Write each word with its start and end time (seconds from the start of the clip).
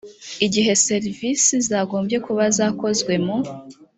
igihe 0.45 0.71
servisi 0.87 1.55
zagombye 1.67 2.17
kuba 2.25 2.43
zakozwe 2.57 3.13
mu 3.25 3.37